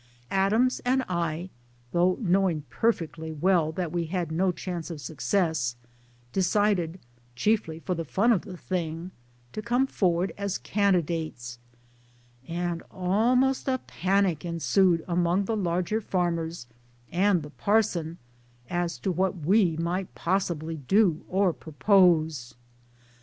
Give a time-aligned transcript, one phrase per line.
[0.31, 1.51] Adams and I
[1.91, 5.75] though knowing per fectly well that we had no chance of success
[6.33, 6.99] decided
[7.35, 9.11] chiefly for the fun of the thing
[9.53, 11.59] to come forward as candidates;
[12.47, 16.65] and almost a panic ensued among the larger farmers
[17.11, 18.17] and the parson
[18.71, 22.55] as to what we might possibly do or propose.